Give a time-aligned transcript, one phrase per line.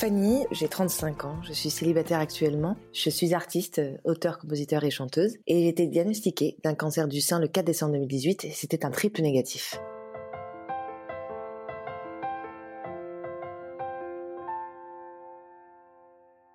[0.00, 5.36] Fanny, j'ai 35 ans, je suis célibataire actuellement, je suis artiste, auteur, compositeur et chanteuse,
[5.46, 8.90] et j'ai été diagnostiquée d'un cancer du sein le 4 décembre 2018 et c'était un
[8.90, 9.78] triple négatif.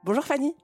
[0.03, 0.55] Bonjour Fanny.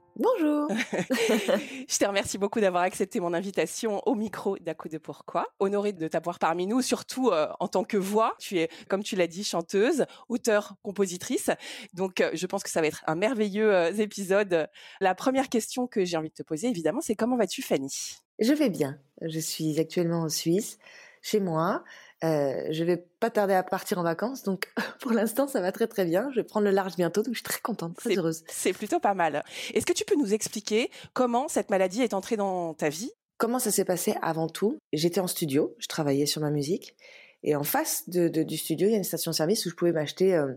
[0.41, 0.67] Bonjour.
[1.89, 5.47] je te remercie beaucoup d'avoir accepté mon invitation au micro d'À coup de pourquoi.
[5.59, 8.35] Honorée de t'avoir parmi nous, surtout euh, en tant que voix.
[8.39, 11.49] Tu es, comme tu l'as dit, chanteuse, auteure, compositrice.
[11.93, 14.67] Donc, euh, je pense que ça va être un merveilleux euh, épisode.
[14.99, 17.91] La première question que j'ai envie de te poser, évidemment, c'est comment vas-tu, Fanny?
[18.39, 18.99] Je vais bien.
[19.21, 20.77] Je suis actuellement en Suisse
[21.21, 21.83] chez moi.
[22.23, 25.87] Euh, je vais pas tarder à partir en vacances, donc pour l'instant ça va très
[25.87, 26.29] très bien.
[26.31, 28.43] Je vais prendre le large bientôt, donc je suis très contente, très heureuse.
[28.47, 29.43] C'est plutôt pas mal.
[29.73, 33.11] Est-ce que tu peux nous expliquer comment cette maladie est entrée dans ta vie?
[33.37, 34.77] Comment ça s'est passé avant tout?
[34.93, 36.95] J'étais en studio, je travaillais sur ma musique,
[37.43, 40.35] et en face de, du studio, il y a une station-service où je pouvais m'acheter
[40.35, 40.53] euh,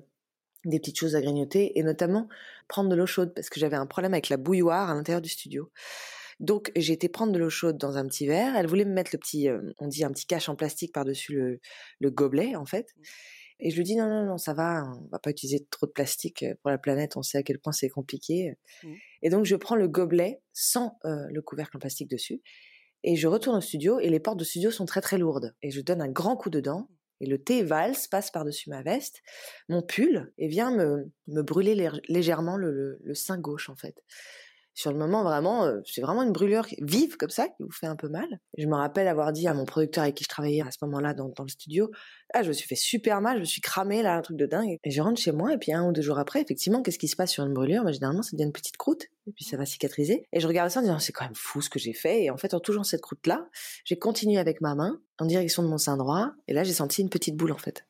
[0.66, 2.28] des petites choses à grignoter, et notamment
[2.68, 5.30] prendre de l'eau chaude, parce que j'avais un problème avec la bouilloire à l'intérieur du
[5.30, 5.70] studio.
[6.40, 8.56] Donc j'ai été prendre de l'eau chaude dans un petit verre.
[8.56, 11.32] Elle voulait me mettre le petit, euh, on dit un petit cache en plastique par-dessus
[11.32, 11.60] le,
[12.00, 12.88] le, gobelet en fait.
[12.96, 13.02] Mmh.
[13.60, 15.92] Et je lui dis non non non ça va, on va pas utiliser trop de
[15.92, 17.16] plastique euh, pour la planète.
[17.16, 18.54] On sait à quel point c'est compliqué.
[18.82, 18.94] Mmh.
[19.22, 22.42] Et donc je prends le gobelet sans euh, le couvercle en plastique dessus
[23.04, 25.70] et je retourne au studio et les portes de studio sont très très lourdes et
[25.70, 26.88] je donne un grand coup dedans
[27.20, 29.22] et le thé valse, passe par-dessus ma veste,
[29.68, 34.02] mon pull, et vient me, me brûler légèrement le, le, le sein gauche en fait
[34.74, 37.86] sur le moment vraiment euh, c'est vraiment une brûlure vive comme ça qui vous fait
[37.86, 38.26] un peu mal.
[38.58, 41.14] Je me rappelle avoir dit à mon producteur avec qui je travaillais à ce moment-là
[41.14, 41.90] dans, le studio
[42.34, 44.46] ah je me suis fait super mal je me suis cramé là un truc de
[44.46, 44.78] dingue.
[44.82, 47.08] Et je rentre chez moi et puis un ou deux jours après effectivement qu'est-ce qui
[47.08, 47.84] se passe sur une brûlure?
[47.84, 50.26] Bah, généralement ça devient une petite croûte et puis ça va cicatriser.
[50.32, 52.24] Et je regardais ça en disant c'est quand même fou ce que j'ai fait.
[52.24, 53.46] Et en fait en touchant cette croûte là
[53.84, 57.00] j'ai continué avec ma main en direction de mon sein droit et là j'ai senti
[57.00, 57.86] une petite boule en fait.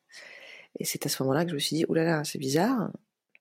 [0.79, 2.91] Et c'est à ce moment-là que je me suis dit oulala c'est bizarre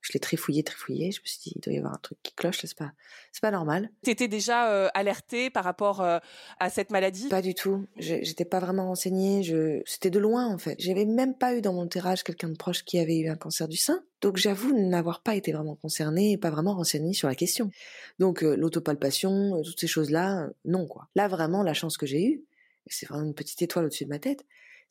[0.04, 1.10] je l'ai trifouillé, trifouillé.
[1.10, 2.92] Je me suis dit, il doit y avoir un truc qui cloche, c'est pas,
[3.32, 3.90] c'est pas normal.
[4.02, 6.18] T'étais déjà euh, alertée par rapport euh,
[6.60, 7.28] à cette maladie?
[7.28, 7.86] Pas du tout.
[7.96, 9.42] J'étais pas vraiment renseignée.
[9.42, 10.76] Je, c'était de loin en fait.
[10.78, 13.66] J'avais même pas eu dans mon terrage quelqu'un de proche qui avait eu un cancer
[13.66, 14.04] du sein.
[14.20, 17.70] Donc j'avoue n'avoir pas été vraiment concernée et pas vraiment renseignée sur la question.
[18.18, 21.08] Donc euh, l'autopalpation, toutes ces choses-là, non quoi.
[21.14, 22.44] Là vraiment la chance que j'ai eue,
[22.86, 24.44] c'est vraiment une petite étoile au-dessus de ma tête,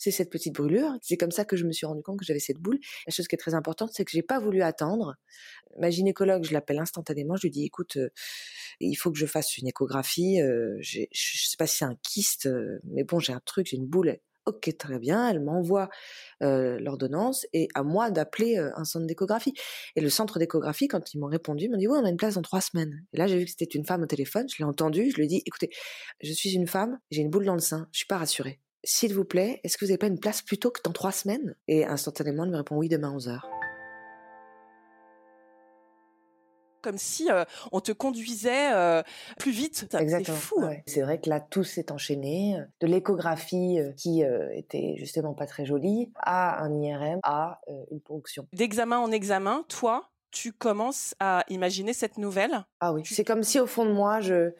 [0.03, 0.97] c'est cette petite brûlure.
[1.01, 2.77] C'est comme ça que je me suis rendu compte que j'avais cette boule.
[3.07, 5.15] La chose qui est très importante, c'est que j'ai pas voulu attendre.
[5.79, 7.37] Ma gynécologue, je l'appelle instantanément.
[7.37, 8.09] Je lui dis, écoute, euh,
[8.81, 10.41] il faut que je fasse une échographie.
[10.41, 13.77] Euh, je sais pas si c'est un kyste, euh, mais bon, j'ai un truc, j'ai
[13.77, 14.17] une boule.
[14.45, 15.29] Ok, très bien.
[15.29, 15.87] Elle m'envoie
[16.41, 19.53] euh, l'ordonnance et à moi d'appeler un centre d'échographie.
[19.95, 22.33] Et le centre d'échographie, quand ils m'ont répondu, m'ont dit oui, on a une place
[22.33, 23.05] dans trois semaines.
[23.13, 24.47] Et là, j'ai vu que c'était une femme au téléphone.
[24.49, 25.09] Je l'ai entendu.
[25.11, 25.69] Je lui ai dit, écoutez,
[26.21, 27.87] je suis une femme, j'ai une boule dans le sein.
[27.93, 30.57] Je suis pas rassurée s'il vous plaît, est-ce que vous n'avez pas une place plus
[30.57, 31.55] tôt que dans trois semaines?
[31.67, 33.49] Et instantanément, elle me répond oui, demain 11 heures.
[36.81, 39.01] Comme si euh, on te conduisait euh,
[39.39, 39.87] plus vite.
[39.89, 40.61] C'est fou.
[40.63, 40.75] Hein.
[40.85, 42.57] C'est vrai que là, tout s'est enchaîné.
[42.81, 48.47] De l'échographie euh, qui était justement pas très jolie à un IRM à une ponction.
[48.51, 52.65] D'examen en examen, toi, tu commences à imaginer cette nouvelle?
[52.81, 53.03] Ah oui.
[53.05, 54.51] C'est comme si au fond de moi, je...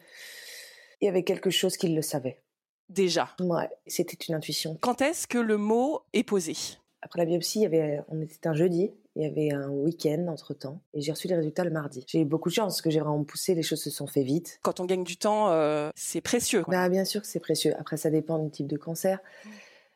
[1.02, 2.43] il y avait quelque chose qui le savait
[2.88, 3.30] déjà.
[3.40, 4.76] Ouais, c'était une intuition.
[4.80, 6.54] Quand est-ce que le mot est posé?
[7.02, 10.26] Après la biopsie, il y avait, on était un jeudi, il y avait un week-end
[10.28, 12.04] entre temps, et j'ai reçu les résultats le mardi.
[12.06, 14.22] J'ai eu beaucoup de chance parce que j'ai vraiment poussé, les choses se sont fait
[14.22, 14.58] vite.
[14.62, 16.64] Quand on gagne du temps, euh, c'est précieux.
[16.66, 17.74] Bah, bien sûr que c'est précieux.
[17.78, 19.18] Après, ça dépend du type de cancer.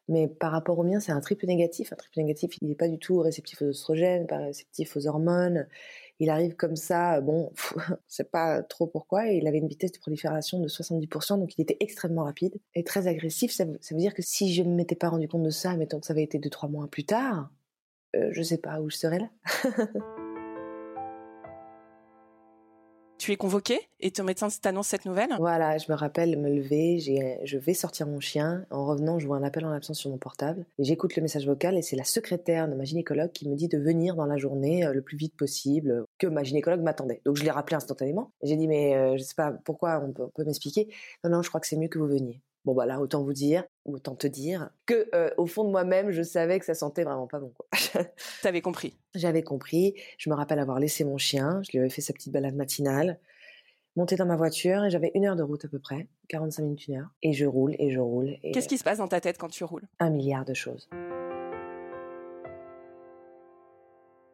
[0.09, 1.93] Mais par rapport au mien, c'est un triple négatif.
[1.93, 5.66] Un triple négatif, il n'est pas du tout réceptif aux oestrogènes, pas réceptif aux hormones.
[6.21, 9.93] Il arrive comme ça, bon, je sais pas trop pourquoi, et il avait une vitesse
[9.93, 13.53] de prolifération de 70%, donc il était extrêmement rapide et très agressif.
[13.53, 16.06] Ça, veut dire que si je ne m'étais pas rendu compte de ça, mettons que
[16.06, 17.50] ça avait été deux, trois mois plus tard,
[18.17, 19.31] euh, je sais pas où je serais là.
[23.19, 25.29] tu es convoqué et ton médecin t'annonce cette nouvelle?
[25.38, 26.99] Voilà, je me rappelle me lever,
[27.44, 28.64] je vais sortir mon chien.
[28.71, 31.47] En revenant, je vois un appel en absence sur mon portable et j'écoute le message
[31.47, 34.38] vocal et c'est la secrétaire de ma gynécologue qui me dit de venir dans la
[34.38, 37.20] journée euh, le plus vite possible, que ma gynécologue m'attendait.
[37.25, 38.32] Donc je l'ai rappelé instantanément.
[38.43, 40.88] J'ai dit mais euh, je sais pas pourquoi, on peut, m'expliquer.
[41.25, 42.43] Non non, je crois que c'est mieux que vous veniez.
[42.65, 45.70] Bon bah là, autant vous dire, ou autant te dire, que euh, au fond de
[45.70, 47.55] moi-même, je savais que ça sentait vraiment pas bon.
[48.43, 48.99] T'avais compris.
[49.15, 49.94] J'avais compris.
[50.19, 51.62] Je me rappelle avoir laissé mon chien.
[51.65, 53.21] Je lui avais fait sa petite balade matinale.
[53.97, 56.87] Monté dans ma voiture et j'avais une heure de route à peu près, 45 minutes,
[56.87, 57.11] une heure.
[57.23, 58.37] Et je roule et je roule.
[58.53, 59.88] Qu'est-ce qui se passe dans ta tête quand tu roules?
[59.99, 60.88] Un milliard de choses.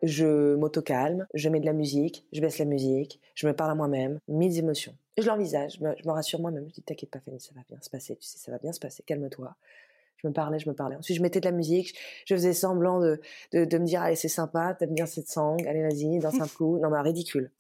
[0.06, 3.74] Je m'auto-calme, je mets de la musique, je baisse la musique, je me parle à
[3.74, 4.94] moi-même, mille émotions.
[5.16, 7.62] Je l'envisage, je me, je me rassure moi-même, je dis t'inquiète pas Fanny, ça va
[7.68, 9.54] bien se passer, tu sais, ça va bien se passer, calme-toi.
[10.16, 10.96] Je me parlais, je me parlais.
[10.96, 13.20] Ensuite, je mettais de la musique, je faisais semblant de,
[13.52, 16.48] de, de me dire, allez, c'est sympa, t'aimes bien cette sang, allez, vas-y, danse un
[16.56, 16.78] coup.
[16.78, 17.50] Non, mais ridicule.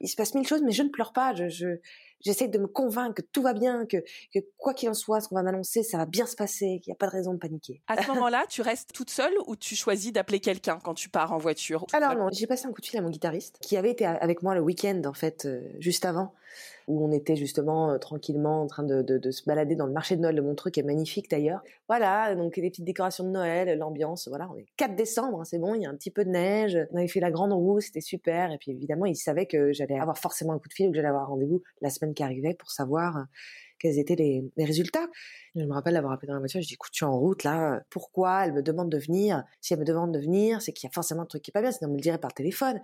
[0.00, 1.78] Il se passe mille choses, mais je ne pleure pas, je, je,
[2.20, 3.98] j'essaie de me convaincre que tout va bien, que,
[4.32, 6.90] que quoi qu'il en soit, ce qu'on va m'annoncer, ça va bien se passer, qu'il
[6.90, 7.82] n'y a pas de raison de paniquer.
[7.86, 11.32] À ce moment-là, tu restes toute seule ou tu choisis d'appeler quelqu'un quand tu pars
[11.32, 13.90] en voiture Alors non, j'ai passé un coup de fil à mon guitariste qui avait
[13.90, 16.34] été avec moi le week-end en fait, euh, juste avant
[16.86, 20.22] où on était justement euh, tranquillement en train de, se balader dans le marché de
[20.22, 21.62] Noël de Montreux, qui est magnifique d'ailleurs.
[21.88, 25.58] Voilà, donc les petites décorations de Noël, l'ambiance, voilà, on est 4 décembre, hein, c'est
[25.58, 27.80] bon, il y a un petit peu de neige, on avait fait la grande roue,
[27.80, 30.88] c'était super, et puis évidemment, il savait que j'allais avoir forcément un coup de fil
[30.88, 33.22] ou que j'allais avoir rendez-vous la semaine qui arrivait pour savoir euh,
[33.78, 35.06] quels étaient les, les résultats.
[35.54, 37.44] Je me rappelle l'avoir appelé dans la voiture, je dis écoute, tu es en route
[37.44, 39.44] là, pourquoi elle me demande de venir?
[39.60, 41.52] Si elle me demande de venir, c'est qu'il y a forcément un truc qui est
[41.52, 42.80] pas bien, sinon elle me le dirait par téléphone.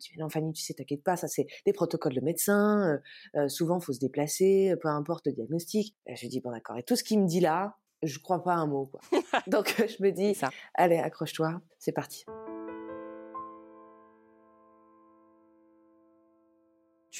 [0.00, 3.00] Je dis non Fanny, tu sais, t'inquiète pas, ça c'est des protocoles de médecin,
[3.36, 5.96] euh, euh, souvent faut se déplacer, peu importe le diagnostic.
[6.06, 8.42] Et je lui dis bon d'accord, et tout ce qu'il me dit là, je crois
[8.42, 9.00] pas un mot quoi.
[9.46, 10.50] Donc je me dis ça.
[10.74, 12.24] allez, accroche-toi, c'est parti.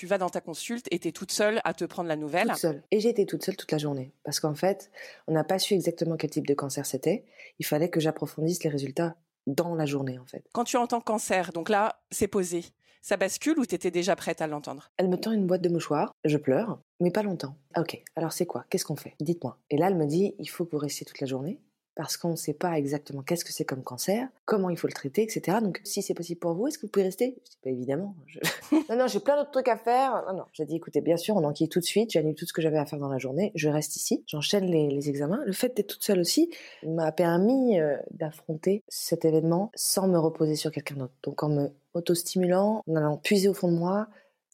[0.05, 2.49] Tu vas dans ta consulte et tu es toute seule à te prendre la nouvelle.
[2.49, 2.83] Toute seule.
[2.91, 4.13] Et j'étais toute seule toute la journée.
[4.23, 4.91] Parce qu'en fait,
[5.27, 7.25] on n'a pas su exactement quel type de cancer c'était.
[7.59, 9.17] Il fallait que j'approfondisse les résultats
[9.47, 10.45] dans la journée, en fait.
[10.53, 12.67] Quand tu entends cancer, donc là, c'est posé.
[13.01, 14.91] Ça bascule ou t'étais déjà prête à l'entendre?
[14.99, 17.57] Elle me tend une boîte de mouchoirs, je pleure, mais pas longtemps.
[17.73, 18.67] Ah, ok, alors c'est quoi?
[18.69, 19.15] Qu'est-ce qu'on fait?
[19.21, 19.57] Dites-moi.
[19.71, 21.63] Et là, elle me dit, il faut que vous restiez toute la journée,
[21.95, 24.93] parce qu'on ne sait pas exactement qu'est-ce que c'est comme cancer, comment il faut le
[24.93, 25.59] traiter, etc.
[25.63, 27.37] Donc, si c'est possible pour vous, est-ce que vous pouvez rester?
[27.45, 28.17] Je dis pas évidemment.
[28.91, 30.25] non, non, j'ai plein d'autres trucs à faire.
[30.27, 30.45] Non, non.
[30.53, 32.11] J'ai dit, écoutez, bien sûr, on enquille tout de suite.
[32.11, 33.53] J'annule tout ce que j'avais à faire dans la journée.
[33.55, 34.25] Je reste ici.
[34.27, 35.41] J'enchaîne les, examens.
[35.45, 36.51] Le fait d'être toute seule aussi
[36.83, 41.15] m'a permis euh, d'affronter cet événement sans me reposer sur quelqu'un d'autre.
[41.23, 44.09] Donc, en me auto-stimulant, en allant puiser au fond de moi,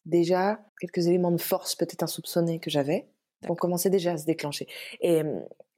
[0.06, 3.06] déjà quelques éléments de force peut-être insoupçonnés que j'avais
[3.48, 4.66] on commençait déjà à se déclencher.
[5.00, 5.22] Et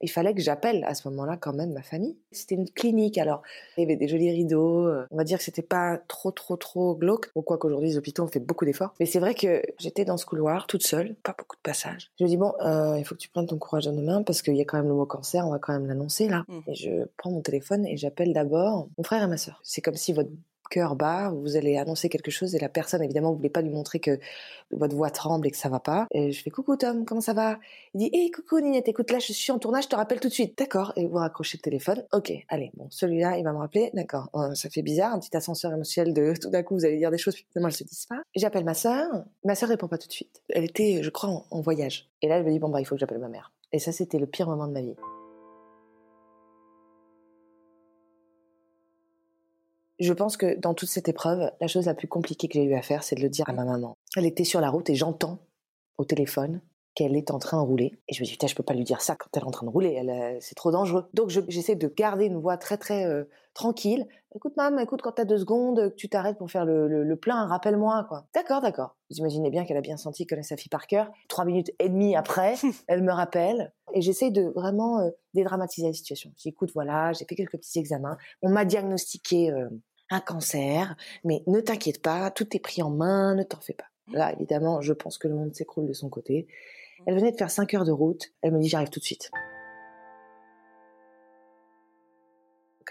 [0.03, 2.17] il fallait que j'appelle à ce moment-là quand même ma famille.
[2.31, 3.41] C'était une clinique, alors
[3.77, 4.85] il y avait des jolis rideaux.
[4.87, 7.31] Euh, on va dire que c'était pas trop trop trop glauque.
[7.35, 8.93] Ou quoi qu'aujourd'hui les hôpitaux ont fait beaucoup d'efforts.
[8.99, 12.11] Mais c'est vrai que j'étais dans ce couloir toute seule, pas beaucoup de passages.
[12.19, 14.41] Je me dis bon, euh, il faut que tu prennes ton courage en main parce
[14.41, 16.43] qu'il y a quand même le mot cancer, on va quand même l'annoncer là.
[16.49, 16.59] Mmh.
[16.67, 19.61] Et je prends mon téléphone et j'appelle d'abord mon frère et ma sœur.
[19.63, 20.29] C'est comme si votre
[20.73, 23.69] cœur bat, vous allez annoncer quelque chose et la personne, évidemment, vous voulez pas lui
[23.69, 24.19] montrer que
[24.71, 26.07] votre voix tremble et que ça va pas.
[26.09, 27.59] Et je fais coucou Tom, comment ça va?
[27.93, 30.29] Il dit hé coucou Ninette, écoute là je suis en tournage, je te rappelle tout
[30.29, 30.57] de suite.
[30.57, 30.93] D'accord.
[30.95, 32.03] Et vous raccrochez le téléphone.
[32.11, 33.91] Ok, allez, bon celui-là il va me rappeler.
[33.93, 34.29] D'accord.
[34.33, 37.11] Euh, ça fait bizarre, un petit ascenseur émotionnel de tout d'un coup vous allez dire
[37.11, 38.21] des choses finalement elles se disent pas.
[38.35, 39.25] J'appelle ma sœur.
[39.45, 40.41] Ma sœur répond pas tout de suite.
[40.49, 42.09] Elle était, je crois, en, en voyage.
[42.23, 43.51] Et là elle me dit bon bah il faut que j'appelle ma mère.
[43.71, 44.95] Et ça c'était le pire moment de ma vie.
[50.03, 52.73] Je pense que dans toute cette épreuve, la chose la plus compliquée que j'ai eu
[52.73, 53.95] à faire, c'est de le dire à ma maman.
[54.17, 55.39] Elle était sur la route et j'entends
[55.97, 56.59] au téléphone
[56.93, 57.93] qu'elle est en train de rouler.
[58.09, 59.51] Et je me dis, putain, je peux pas lui dire ça quand elle est en
[59.51, 61.05] train de rouler, elle, euh, c'est trop dangereux.
[61.13, 63.23] Donc j'essaie de garder une voix très très euh,
[63.53, 64.05] tranquille.
[64.35, 67.47] Écoute maman, écoute, quand t'as deux secondes, que tu t'arrêtes pour faire le, le, plein,
[67.47, 68.27] rappelle-moi, quoi.
[68.35, 68.97] D'accord, d'accord.
[69.09, 71.09] Vous imaginez bien qu'elle a bien senti qu'elle sa fille par cœur.
[71.29, 72.55] Trois minutes et demie après,
[72.87, 73.71] elle me rappelle.
[73.93, 76.33] Et j'essaie de vraiment euh, dédramatiser la situation.
[76.35, 78.17] J'écoute, voilà, j'ai fait quelques petits examens.
[78.41, 79.53] On m'a diagnostiqué
[80.09, 83.85] un cancer, mais ne t'inquiète pas, tout est pris en main, ne t'en fais pas.
[84.07, 84.15] Mmh.
[84.15, 86.47] Là, évidemment, je pense que le monde s'écroule de son côté.
[86.99, 87.03] Mmh.
[87.07, 89.31] Elle venait de faire 5 heures de route, elle me dit j'arrive tout de suite.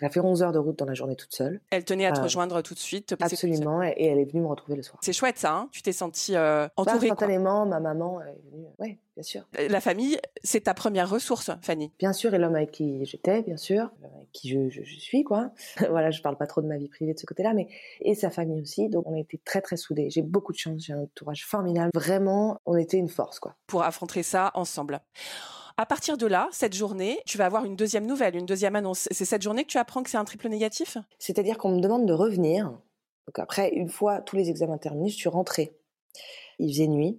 [0.00, 1.60] Elle a fait 11 heures de route dans la journée toute seule.
[1.70, 3.14] Elle tenait à te euh, rejoindre tout de suite.
[3.20, 4.98] Absolument, et elle est venue me retrouver le soir.
[5.02, 7.08] C'est chouette ça, hein tu t'es sentie euh, entourée.
[7.08, 8.66] Bah, instantanément, ma maman est venue.
[8.78, 9.46] Oui, bien sûr.
[9.58, 11.92] Euh, la famille, c'est ta première ressource, Fanny.
[11.98, 15.50] Bien sûr, et l'homme avec qui j'étais, bien sûr, avec qui je, suis, quoi.
[15.90, 17.68] voilà, je parle pas trop de ma vie privée de ce côté-là, mais
[18.00, 18.88] et sa famille aussi.
[18.88, 20.10] Donc on a été très très soudés.
[20.10, 21.90] J'ai beaucoup de chance, j'ai un entourage formidable.
[21.94, 23.56] Vraiment, on était une force, quoi.
[23.66, 25.00] Pour affronter ça ensemble.
[25.76, 29.08] À partir de là, cette journée, tu vas avoir une deuxième nouvelle, une deuxième annonce.
[29.10, 30.98] C'est cette journée que tu apprends que c'est un triple négatif?
[31.18, 32.66] C'est-à-dire qu'on me demande de revenir.
[33.26, 35.76] Donc après, une fois tous les examens terminés, je suis rentrée.
[36.58, 37.18] Il faisait nuit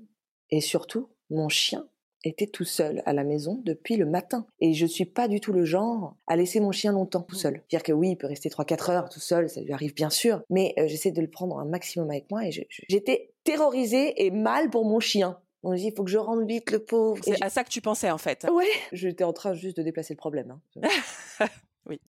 [0.51, 1.87] et surtout, mon chien
[2.23, 4.45] était tout seul à la maison depuis le matin.
[4.59, 7.63] Et je suis pas du tout le genre à laisser mon chien longtemps tout seul.
[7.69, 10.41] Dire que oui, il peut rester 3-4 heures tout seul, ça lui arrive bien sûr,
[10.49, 12.51] mais euh, j'essaie de le prendre un maximum avec moi et
[12.87, 16.71] j'étais terrorisée et mal pour mon chien On dit, il faut que je rende vite
[16.71, 17.23] le pauvre.
[17.23, 18.45] C'est à ça que tu pensais en fait.
[18.51, 18.65] Ouais.
[18.91, 20.59] J'étais en train juste de déplacer le problème.
[20.81, 20.89] Hein.
[21.89, 21.99] oui.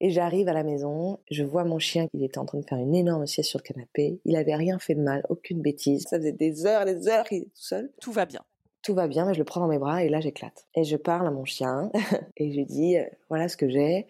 [0.00, 2.78] Et j'arrive à la maison, je vois mon chien qui était en train de faire
[2.78, 4.18] une énorme sieste sur le canapé.
[4.24, 6.06] Il avait rien fait de mal, aucune bêtise.
[6.08, 7.92] Ça faisait des heures des heures qu'il était tout seul.
[8.00, 8.40] Tout va bien.
[8.82, 10.66] Tout va bien, mais je le prends dans mes bras et là j'éclate.
[10.74, 11.90] Et je parle à mon chien
[12.38, 14.06] et je lui dis euh, voilà ce que j'ai.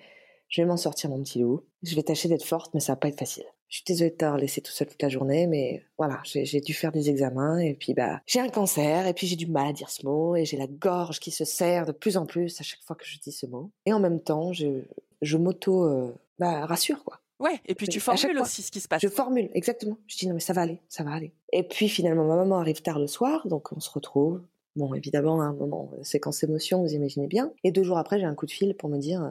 [0.49, 1.65] Je vais m'en sortir mon petit loup.
[1.83, 3.45] Je vais tâcher d'être forte, mais ça va pas être facile.
[3.71, 6.75] Je suis désolée de t'avoir laissé tout seul toute la journée, mais voilà, j'ai dû
[6.75, 9.73] faire des examens et puis bah j'ai un cancer et puis j'ai du mal à
[9.73, 12.65] dire ce mot et j'ai la gorge qui se serre de plus en plus à
[12.65, 13.71] chaque fois que je dis ce mot.
[13.87, 14.83] Et en même temps, je,
[15.23, 17.21] je m'auto euh, bah, rassure quoi.
[17.39, 19.01] Ouais, et puis tu formules aussi ce qui se passe.
[19.01, 19.99] Je formule, exactement.
[20.09, 21.33] Je dis non mais ça va aller, ça va aller.
[21.53, 24.43] Et puis finalement ma maman arrive tard le soir, donc on se retrouve.
[24.75, 27.53] Bon évidemment un moment euh, séquence émotion, vous imaginez bien.
[27.63, 29.31] Et deux jours après j'ai un coup de fil pour me dire euh,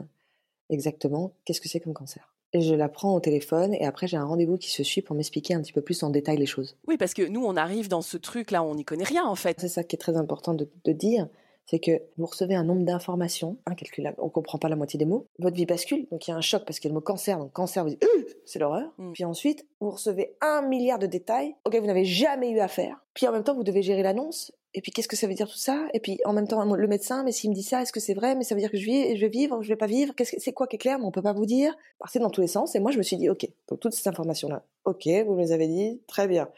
[0.70, 2.34] exactement qu'est-ce que c'est comme cancer?
[2.54, 5.54] Je la prends au téléphone et après j'ai un rendez-vous qui se suit pour m'expliquer
[5.54, 6.76] un petit peu plus en détail les choses.
[6.88, 9.60] Oui, parce que nous, on arrive dans ce truc-là, on n'y connaît rien en fait.
[9.60, 11.28] C'est ça qui est très important de, dire,
[11.70, 14.16] c'est que vous recevez un nombre d'informations incalculable.
[14.18, 15.26] On comprend pas la moitié des mots.
[15.38, 17.00] Votre vie bascule, donc il y a un choc parce qu'il y a le mot
[17.00, 18.04] cancer, donc cancer, vous dites
[18.44, 18.90] c'est l'horreur.
[18.98, 19.12] Mm.
[19.12, 23.04] Puis ensuite, vous recevez un milliard de détails auxquels vous n'avez jamais eu affaire.
[23.14, 25.48] Puis en même temps, vous devez gérer l'annonce et puis qu'est-ce que ça veut dire
[25.48, 25.86] tout ça?
[25.94, 28.14] Et puis en même temps le médecin, mais s'il me dit ça, est-ce que c'est
[28.14, 28.34] vrai?
[28.34, 30.32] Mais ça veut dire que je vais, je vais vivre, je vais pas vivre Qu'est-ce
[30.32, 30.98] que c'est quoi qui est clair?
[30.98, 31.76] Mais on peut pas vous dire.
[31.98, 32.74] Partez dans tous les sens.
[32.74, 35.40] Et moi je me suis dit ok, donc toutes ces informations là, ok, vous me
[35.40, 36.48] les avez dit, très bien.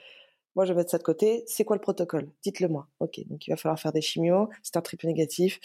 [0.54, 1.44] Moi je vais mettre ça de côté.
[1.46, 2.30] C'est quoi le protocole?
[2.42, 2.88] Dites-le moi.
[3.00, 4.48] Ok, donc il va falloir faire des chimios.
[4.62, 5.60] C'est un triple négatif.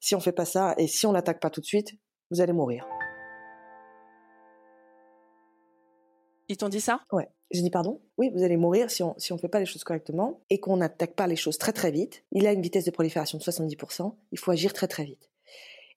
[0.00, 1.94] Si on fait pas ça et si on l'attaque pas tout de suite,
[2.30, 2.86] vous allez mourir.
[6.48, 7.00] Ils t'ont dit ça?
[7.12, 7.28] Ouais.
[7.50, 8.00] J'ai dit pardon?
[8.16, 10.78] Oui, vous allez mourir si on si on fait pas les choses correctement et qu'on
[10.78, 12.24] n'attaque pas les choses très très vite.
[12.32, 14.14] Il a une vitesse de prolifération de 70%.
[14.32, 15.30] Il faut agir très très vite.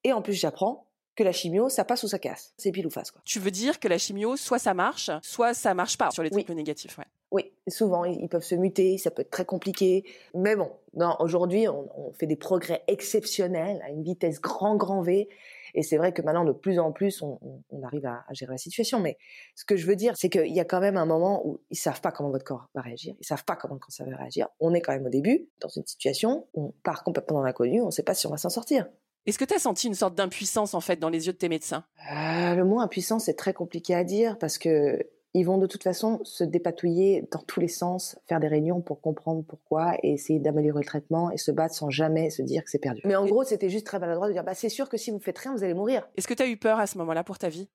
[0.04, 2.54] Et en plus, j'apprends que la chimio, ça passe ou ça casse.
[2.58, 3.10] C'est pile ou face.
[3.10, 3.22] Quoi.
[3.26, 6.30] Tu veux dire que la chimio, soit ça marche, soit ça marche pas sur les
[6.30, 6.98] triples négatifs.
[6.98, 7.06] Ouais.
[7.36, 10.06] Oui, souvent ils peuvent se muter, ça peut être très compliqué.
[10.36, 10.72] Mais bon,
[11.20, 15.28] aujourd'hui, on, on, fait des progrès exceptionnels à une vitesse grand grand V.
[15.74, 19.02] Et c'est vrai que maintenant, de plus en plus, on, arrive à, gérer la situation.
[19.02, 19.18] Mais
[19.54, 21.76] ce que je veux dire, c'est qu'il y a quand même un moment où ils
[21.76, 23.14] savent pas comment votre corps va réagir.
[23.20, 24.48] Ils savent pas comment le cancer va réagir.
[24.62, 27.82] On est quand même au début, dans une situation où on part complètement dans l'inconnu.
[27.82, 28.88] On ne sait pas si on va s'en sortir.
[29.26, 31.50] Est-ce que tu as senti une sorte d'impuissance en fait dans les yeux de tes
[31.50, 31.84] médecins?
[32.14, 35.00] Euh, Le mot impuissance c'est très compliqué à dire parce que
[35.36, 39.02] ils vont de toute façon se dépatouiller dans tous les sens, faire des réunions pour
[39.02, 42.70] comprendre pourquoi et essayer d'améliorer le traitement et se battre sans jamais se dire que
[42.70, 43.02] c'est perdu.
[43.04, 45.20] Mais en gros, c'était juste très maladroit de dire bah c'est sûr que si vous
[45.20, 46.08] faites rien, vous allez mourir.
[46.16, 47.68] Est-ce que tu as eu peur à ce moment-là pour ta vie?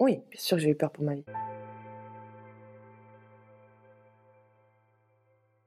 [0.00, 1.24] Oui, bien sûr que j'ai eu peur pour ma vie.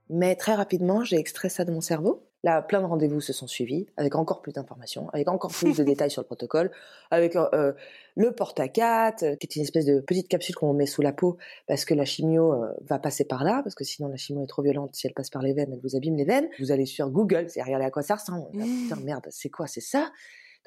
[0.09, 3.47] Mais très rapidement, j'ai extrait ça de mon cerveau Là, plein de rendez-vous se sont
[3.47, 6.71] suivis, avec encore plus d'informations, avec encore plus de détails sur le protocole,
[7.11, 7.73] avec euh, euh
[8.15, 11.85] le portacat, qui est une espèce de petite capsule qu'on met sous la peau, parce
[11.85, 14.61] que la chimio euh, va passer par là, parce que sinon la chimio est trop
[14.61, 16.49] violente, si elle passe par les veines, elle vous abîme les veines.
[16.59, 18.47] Vous allez sur Google, c'est regarder à quoi ça ressemble.
[18.51, 18.83] Mmh.
[18.83, 20.11] Putain, merde, c'est quoi, c'est ça?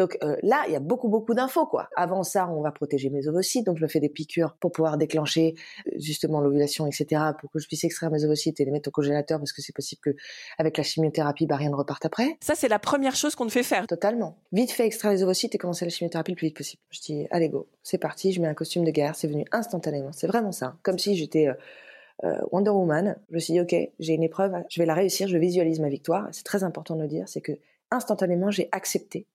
[0.03, 1.89] Donc euh, là, il y a beaucoup beaucoup d'infos quoi.
[1.95, 4.99] Avant ça, on va protéger mes ovocytes, donc je me fais des piqûres pour pouvoir
[4.99, 5.55] déclencher
[5.87, 7.23] euh, justement l'ovulation, etc.
[7.39, 9.73] pour que je puisse extraire mes ovocytes et les mettre au congélateur parce que c'est
[9.73, 10.11] possible que
[10.59, 12.37] avec la chimiothérapie, bah, rien ne reparte après.
[12.41, 13.87] Ça, c'est la première chose qu'on te fait faire.
[13.87, 14.39] Totalement.
[14.51, 16.83] Vite fait extraire les ovocytes et commencer la chimiothérapie le plus vite possible.
[16.91, 18.33] Je dis allez go, c'est parti.
[18.33, 20.11] Je mets un costume de guerre, c'est venu instantanément.
[20.11, 21.47] C'est vraiment ça, comme si j'étais
[22.25, 23.15] euh, Wonder Woman.
[23.29, 25.89] Je me suis dit ok, j'ai une épreuve, je vais la réussir, je visualise ma
[25.89, 26.27] victoire.
[26.33, 27.53] C'est très important de le dire, c'est que
[27.93, 29.29] instantanément j'ai accepté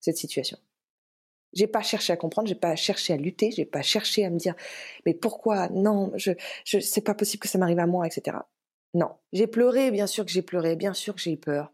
[0.00, 0.58] cette situation.
[1.54, 4.36] J'ai pas cherché à comprendre, j'ai pas cherché à lutter, j'ai pas cherché à me
[4.36, 4.54] dire
[5.06, 5.68] mais pourquoi?
[5.70, 6.32] Non, je,
[6.64, 8.38] je c'est pas possible que ça m'arrive à moi, etc.
[8.94, 11.72] Non, j'ai pleuré, bien sûr que j'ai pleuré, bien sûr que j'ai eu peur,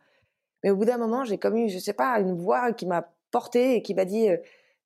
[0.62, 3.12] mais au bout d'un moment j'ai comme eu, je sais pas, une voix qui m'a
[3.30, 4.36] portée et qui m'a dit euh,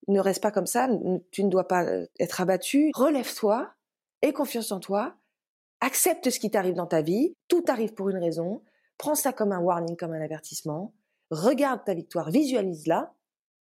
[0.09, 0.89] ne reste pas comme ça,
[1.31, 3.71] tu ne dois pas euh, être abattu, relève-toi,
[4.23, 5.17] aie confiance en toi,
[5.81, 8.63] accepte ce qui t'arrive dans ta vie, tout arrive pour une raison,
[8.97, 10.95] prends ça comme un warning, comme un avertissement,
[11.31, 13.15] regarde ta victoire, visualise-la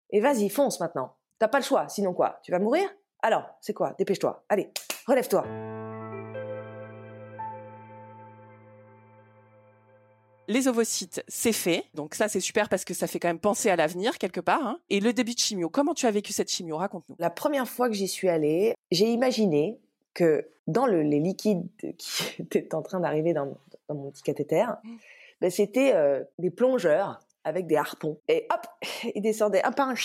[0.09, 1.13] et vas-y, fonce maintenant.
[1.39, 2.39] T'as pas le choix, sinon quoi?
[2.43, 2.87] Tu vas mourir?
[3.21, 3.93] Alors, c'est quoi?
[3.97, 4.43] Dépêche-toi.
[4.49, 4.71] Allez,
[5.05, 5.43] relève-toi.
[10.47, 11.83] Les ovocytes, c'est fait.
[11.93, 14.65] Donc ça, c'est super parce que ça fait quand même penser à l'avenir quelque part.
[14.65, 14.79] Hein.
[14.89, 16.77] Et le début de chimio, comment tu as vécu cette chimio?
[16.77, 17.17] Raconte-nous.
[17.19, 19.77] La première fois que j'y suis allée, j'ai imaginé
[20.13, 23.57] que dans les liquides qui étaient en train d'arriver dans,
[23.89, 24.97] mon petit cathéter, mmh.
[25.41, 28.19] ben, c'était euh, des plongeurs avec des harpons.
[28.27, 28.67] Et hop,
[29.15, 29.95] ils descendaient un par un,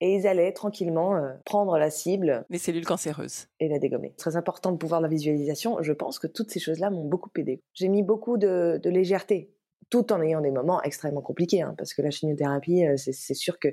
[0.00, 2.44] et ils allaient tranquillement euh, prendre la cible.
[2.50, 3.46] Les cellules cancéreuses.
[3.60, 4.14] Et la dégommer.
[4.16, 5.76] Très important de pouvoir la visualisation.
[5.82, 7.62] Je pense que toutes ces choses-là m'ont beaucoup aidé.
[7.74, 9.52] J'ai mis beaucoup de, légèreté
[9.90, 13.58] tout en ayant des moments extrêmement compliqués, hein, parce que la chimiothérapie, euh, c'est sûr
[13.58, 13.68] que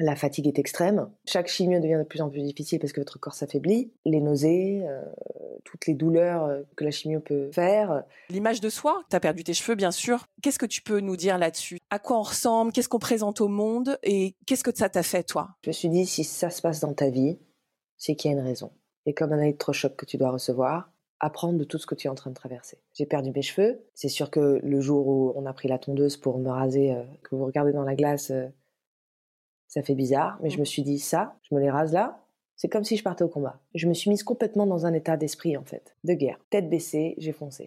[0.00, 1.10] la fatigue est extrême.
[1.26, 3.92] Chaque chimio devient de plus en plus difficile parce que votre corps s'affaiblit.
[4.04, 5.02] Les nausées, euh,
[5.64, 8.04] toutes les douleurs euh, que la chimio peut faire.
[8.30, 10.26] L'image de soi, tu as perdu tes cheveux bien sûr.
[10.40, 11.78] Qu'est-ce que tu peux nous dire là-dessus?
[11.90, 12.72] À quoi on ressemble?
[12.72, 13.98] Qu'est-ce qu'on présente au monde?
[14.04, 15.48] Et qu'est-ce que ça t'a fait toi?
[15.64, 17.38] Je me suis dit, si ça se passe dans ta vie,
[17.96, 18.70] c'est qu'il y a une raison.
[19.04, 22.10] Et comme un électrochoc que tu dois recevoir, apprendre de tout ce que tu es
[22.10, 22.78] en train de traverser.
[22.94, 23.80] J'ai perdu mes cheveux.
[23.94, 27.02] C'est sûr que le jour où on a pris la tondeuse pour me raser, euh,
[27.22, 28.32] que vous regardez dans la glace,
[29.68, 30.60] ça fait bizarre, mais je mmh.
[30.60, 32.24] me suis dit ça, je me les rase là,
[32.56, 33.60] c'est comme si je partais au combat.
[33.74, 36.40] Je me suis mise complètement dans un état d'esprit en fait, de guerre.
[36.50, 37.64] Tête baissée, j'ai foncé.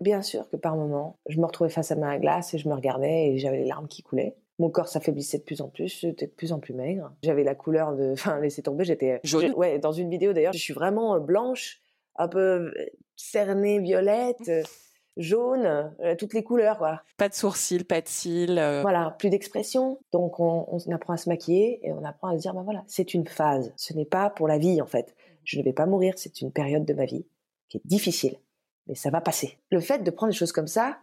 [0.00, 2.74] Bien sûr que par moments, je me retrouvais face à ma glace et je me
[2.74, 4.34] regardais et j'avais les larmes qui coulaient.
[4.60, 7.12] Mon corps s'affaiblissait de plus en plus, j'étais de plus en plus maigre.
[7.24, 8.12] J'avais la couleur de.
[8.12, 9.20] Enfin, laissez tomber, j'étais.
[9.24, 11.80] Jaune Ouais, dans une vidéo d'ailleurs, je suis vraiment euh, blanche,
[12.16, 12.72] un peu euh,
[13.16, 14.48] cernée, violette
[15.16, 17.02] jaune, euh, toutes les couleurs, quoi.
[17.16, 18.58] Pas de sourcils, pas de cils.
[18.58, 18.82] Euh.
[18.82, 19.98] Voilà, plus d'expression.
[20.12, 23.14] Donc on, apprend à se maquiller et on apprend à se dire, ben voilà, c'est
[23.14, 23.72] une phase.
[23.76, 25.14] Ce n'est pas pour la vie, en fait.
[25.44, 27.26] Je ne vais pas mourir, c'est une période de ma vie
[27.68, 28.36] qui est difficile,
[28.86, 29.58] mais ça va passer.
[29.70, 30.98] Le fait de prendre des choses comme ça,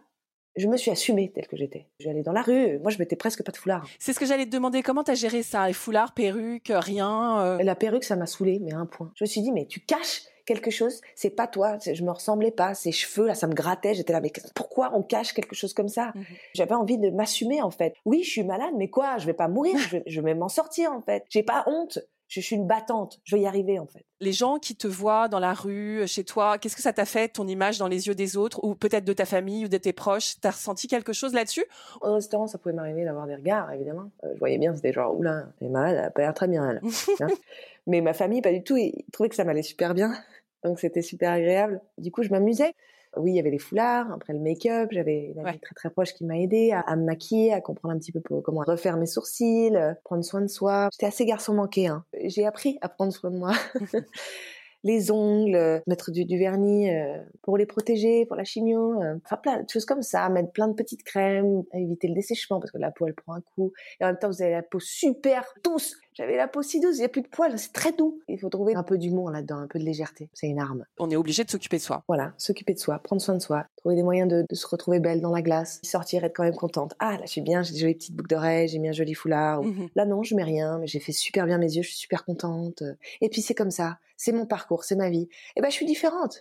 [0.58, 1.86] je me suis assumée telle que j'étais.
[2.00, 3.86] J'allais dans la rue, moi je mettais presque pas de foulard.
[3.98, 5.66] C'est ce que j'allais te demander, comment t'as géré ça?
[5.66, 7.62] Les foulards, perruques, rien euh?
[7.62, 9.10] La perruque, ça m'a saoulée, mais un point.
[9.14, 12.50] Je me suis dit, mais tu caches quelque chose, c'est pas toi, je me ressemblais
[12.50, 15.74] pas, ces cheveux là, ça me grattait, j'étais là, mais pourquoi on cache quelque chose
[15.74, 16.12] comme ça?
[16.14, 16.22] Mmh
[16.54, 17.94] J'avais envie de m'assumer en fait.
[18.06, 19.18] Oui, je suis malade, mais quoi?
[19.18, 21.24] Je vais pas mourir, je vais, m'en sortir en fait.
[21.28, 21.98] J'ai pas honte.
[22.28, 24.04] Je suis une battante, je vais y arriver en fait.
[24.20, 27.28] Les gens qui te voient dans la rue, chez toi, qu'est-ce que ça t'a fait,
[27.28, 29.94] ton image dans les yeux des autres, ou peut-être de ta famille ou de tes
[29.94, 30.34] proches?
[30.40, 31.64] T'as ressenti quelque chose là-dessus?
[32.02, 34.10] Au restaurant, ça pouvait m'arriver d'avoir des regards, évidemment.
[34.24, 36.48] Euh, je voyais bien, c'était genre, oula, elle est malade, elle a pas l'air très
[36.48, 36.80] bien, elle.
[37.20, 37.28] Hein?
[37.86, 40.12] Mais ma famille, pas du tout, ils trouvaient que ça m'allait super bien.
[40.62, 41.80] Donc c'était super agréable.
[41.96, 42.74] Du coup, je m'amusais.
[43.18, 46.14] Oui, il y avait les foulards, après le make-up, j'avais une amie très très proche
[46.14, 49.74] qui m'a aidé à, me maquiller, à comprendre un petit peu comment refaire mes sourcils,
[49.74, 50.88] euh, prendre soin de soi.
[50.92, 51.86] J'étais assez garçon manqué.
[51.86, 52.04] Hein.
[52.24, 53.52] J'ai appris à prendre soin de moi.
[54.84, 59.62] les ongles, euh, mettre du, vernis euh, pour les protéger, pour la chimio, enfin plein
[59.62, 62.90] de choses comme ça, mettre plein de petites crèmes, éviter le dessèchement parce que la
[62.90, 63.72] peau elle prend un coup.
[64.00, 66.96] Et en même temps vous avez la peau super douce, j'avais la peau si douce,
[66.96, 68.18] il n'y a plus de poils, c'est très doux.
[68.26, 70.28] Il faut trouver un peu d'humour là-dedans, un peu de légèreté.
[70.34, 70.84] C'est une arme.
[70.98, 72.02] On est obligé de s'occuper de soi.
[72.08, 75.20] Voilà, s'occuper de soi, prendre soin de soi, trouver des moyens de, se retrouver belle
[75.20, 76.94] dans la glace, sortir, être quand même contente.
[76.98, 79.14] Ah, là, je suis bien, j'ai des jolies petites boucles d'oreilles, j'ai mis un joli
[79.14, 79.62] foulard.
[79.62, 79.90] Mhm.
[79.94, 82.24] Là, non, je mets rien, mais j'ai fait super bien mes yeux, je suis super
[82.24, 82.82] contente.
[83.20, 85.28] Et puis c'est comme ça, c'est mon parcours, c'est ma vie.
[85.30, 86.40] Et eh ben, je suis différente.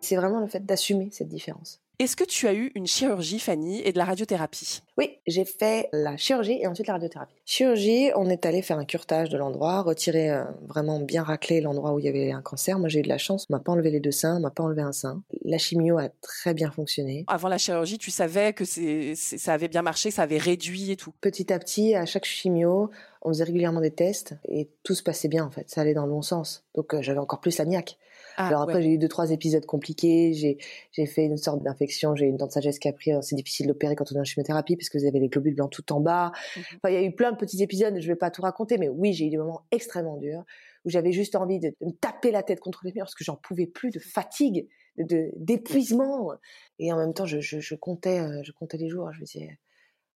[0.00, 1.80] C'est vraiment le fait d'assumer cette différence.
[1.98, 4.82] Est-ce que tu as eu une chirurgie, Fanny, et de la radiothérapie?
[4.98, 7.34] Oui, j'ai fait la chirurgie et ensuite la radiothérapie.
[7.46, 11.94] Chirurgie, on est allé faire un curtage de l'endroit, retirer euh, vraiment bien racler l'endroit
[11.94, 12.78] où il y avait un cancer.
[12.78, 14.50] Moi, j'ai eu de la chance, on m'a pas enlevé les deux seins, on m'a
[14.50, 15.22] pas enlevé un sein.
[15.42, 17.24] La chimio a très bien fonctionné.
[17.28, 21.14] Avant la chirurgie, tu savais que ça avait bien marché, ça avait réduit et tout?
[21.22, 22.90] Petit à petit, à chaque chimio,
[23.22, 26.04] on faisait régulièrement des tests et tout se passait bien en fait, ça allait dans
[26.04, 26.66] le bon sens.
[26.74, 27.96] Donc euh, j'avais encore plus la niaque.
[28.38, 30.34] Ah, Alors après, j'ai eu deux, trois épisodes compliqués.
[30.34, 30.58] J'ai,
[30.92, 31.85] j'ai fait une sorte d'infection.
[32.14, 33.12] J'ai une dent de sagesse qui a pris.
[33.22, 35.70] C'est difficile d'opérer quand on est en chimiothérapie parce que vous avez les globules blancs
[35.70, 36.32] tout en bas.
[36.56, 37.98] Mmh enfin, il y a eu plein de petits épisodes.
[37.98, 40.44] Je vais pas tout raconter, mais oui, j'ai eu des moments extrêmement durs
[40.84, 43.36] où j'avais juste envie de, me taper la tête contre les murs parce que j'en
[43.36, 44.68] pouvais plus de fatigue,
[44.98, 46.32] de, d'épuisement.
[46.78, 49.12] Et en même temps, je, je, je comptais, euh, je comptais les jours.
[49.12, 49.58] Je me disais,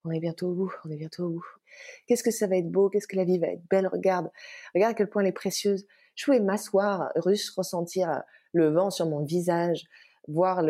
[0.04, 1.46] on est bientôt au bout, on est bientôt au bout.
[2.06, 4.30] Qu'est-ce que ça va être beau, qu'est-ce que la vie va être belle, regarde,
[4.74, 5.86] regarde à quel point elle est précieuse
[6.20, 9.84] je pouvais m'asseoir, russe, ressentir le vent sur mon visage,
[10.28, 10.60] voir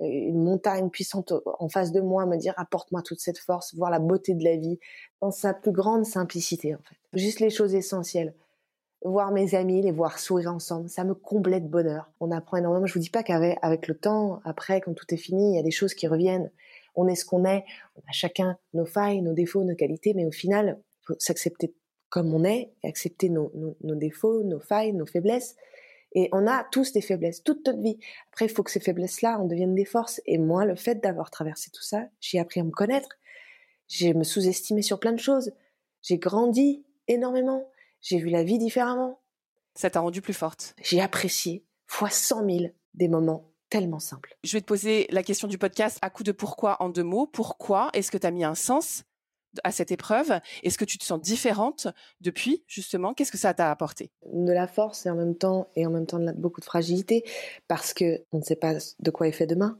[0.00, 3.98] une montagne puissante en face de moi, me dire apporte-moi toute cette force, voir la
[3.98, 4.78] beauté de la vie
[5.20, 6.96] dans sa plus grande simplicité en fait.
[7.18, 8.34] Juste les choses essentielles.
[9.04, 12.12] Voir mes amis, les voir sourire ensemble, ça me comblait de bonheur.
[12.20, 12.86] On apprend énormément.
[12.86, 15.58] Je vous dis pas qu'avec avec le temps, après, quand tout est fini, il y
[15.58, 16.52] a des choses qui reviennent.
[16.94, 17.64] On est ce qu'on est.
[17.96, 21.74] On a chacun nos failles, nos défauts, nos qualités, mais au final, faut s'accepter
[22.12, 23.50] comme on est, et accepter nos,
[23.82, 25.56] défauts, nos failles, nos faiblesses.
[26.14, 27.98] Et on a tous des faiblesses, toute notre vie.
[28.32, 30.20] Après, il faut que ces faiblesses-là, en deviennent des forces.
[30.26, 33.08] Et moi, le fait d'avoir traversé tout ça, j'ai appris à me connaître.
[33.88, 35.52] J'ai me sous-estimé sur plein de choses.
[36.02, 37.68] J'ai grandi énormément.
[38.00, 39.20] J'ai vu la vie différemment.
[39.74, 40.74] Ça t'a rendu plus forte.
[40.82, 44.36] J'ai apprécié, fois cent mille, des moments tellement simples.
[44.44, 47.26] Je vais te poser la question du podcast à coup de pourquoi en deux mots.
[47.26, 49.04] Pourquoi est-ce que tu as mis un sens
[49.64, 50.32] à cette épreuve?
[50.62, 51.88] Est-ce que tu te sens différente
[52.20, 53.14] depuis justement?
[53.14, 54.10] Qu'est-ce que ça t'a apporté?
[54.32, 57.24] De la force et en même temps de beaucoup de fragilité
[57.68, 59.78] parce que on ne sait pas de quoi est fait demain.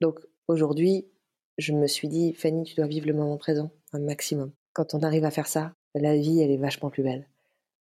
[0.00, 1.06] Donc aujourd'hui,
[1.58, 4.52] je me suis dit Fanny, tu dois vivre le moment présent un maximum.
[4.72, 7.28] Quand on arrive à faire ça, la vie elle est vachement plus belle.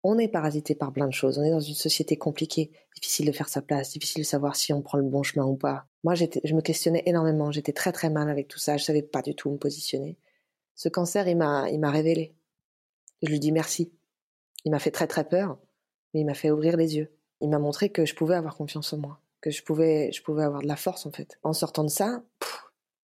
[0.04, 1.38] on est parasité par plein de choses.
[1.38, 4.74] On est dans une société compliquée, difficile de faire sa place, difficile de savoir si
[4.74, 5.86] on prend le bon chemin ou pas.
[6.04, 7.52] Moi, je me questionnais énormément.
[7.52, 8.78] J'étais très très mal avec tout ça.
[8.78, 10.18] Je savais pas du tout me positionner.
[10.82, 12.34] Ce cancer, il m'a, il m'a révélé.
[13.22, 13.94] Je lui dis merci.
[14.66, 15.60] Il m'a fait très très peur,
[16.12, 17.12] mais il m'a fait ouvrir les yeux.
[17.40, 20.42] Il m'a montré que je pouvais avoir confiance en moi, que je pouvais, je pouvais
[20.42, 21.38] avoir de la force en fait.
[21.44, 22.24] En sortant de ça,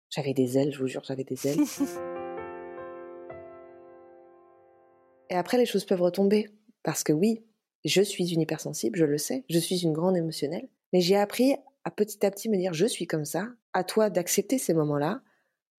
[0.10, 1.60] j'avais des ailes, je vous jure, j'avais des ailes.
[5.30, 6.50] Et après, les choses peuvent retomber.
[6.82, 7.44] Parce que oui,
[7.86, 11.54] je suis une hypersensible, je le sais, je suis une grande émotionnelle, mais j'ai appris
[11.84, 15.22] à petit à petit me dire je suis comme ça, à toi d'accepter ces moments-là,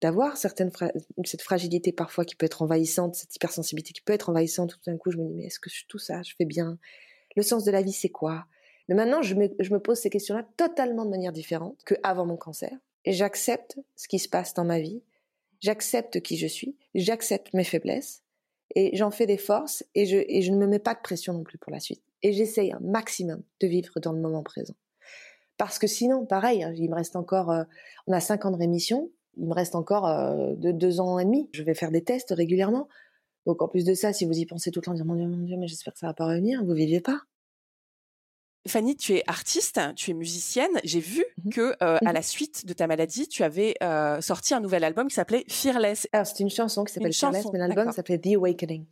[0.01, 0.71] d'avoir certaines
[1.25, 4.97] cette fragilité parfois qui peut être envahissante, cette hypersensibilité qui peut être envahissante, tout d'un
[4.97, 6.79] coup je me dis mais est-ce que tout ça je fais bien?
[7.37, 8.47] Le sens de la vie c'est quoi?
[8.89, 12.27] Mais maintenant je me, je me pose ces questions-là totalement de manière différente que avant
[12.27, 12.77] mon cancer.
[13.05, 15.03] Et j'accepte ce qui se passe dans ma vie,
[15.61, 18.23] j'accepte qui je suis, j'accepte mes faiblesses.
[18.77, 21.33] Et j'en fais des forces et je, et je ne me mets pas de pression
[21.33, 22.03] non plus pour la suite.
[22.23, 24.75] Et j'essaye un maximum de vivre dans le moment présent.
[25.57, 27.65] Parce que sinon, pareil, hein, il me reste encore, euh,
[28.07, 31.25] on a cinq ans de rémission, il me reste encore euh, de deux ans et
[31.25, 31.49] demi.
[31.53, 32.89] Je vais faire des tests régulièrement.
[33.47, 35.27] Donc en plus de ça, si vous y pensez tout le temps, dire mon Dieu,
[35.27, 37.23] mon Dieu, mais j'espère que ça va pas revenir, vous vivez pas.
[38.69, 40.71] Fanny, tu es artiste, tu es musicienne.
[40.85, 44.53] J'ai vu mmh que euh, à la suite de ta maladie, tu avais euh, sorti
[44.53, 46.07] un nouvel album qui s'appelait Fearless.
[46.13, 48.85] Alors c'est une chanson qui s'appelle Fearless, mais l'album s'appelait The Awakening.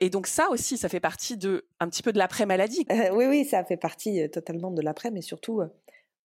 [0.00, 2.86] Et donc ça aussi, ça fait partie de un petit peu de l'après maladie.
[3.12, 5.62] Oui, oui, ça fait partie totalement de l'après, mais surtout